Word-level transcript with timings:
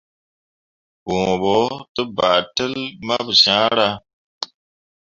Bõo 1.05 1.31
ɓo 1.41 1.55
te 1.93 2.01
ba 2.15 2.29
teli 2.55 2.83
mamu 3.05 3.31
ciira. 3.41 3.87